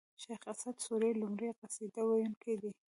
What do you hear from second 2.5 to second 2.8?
دﺉ.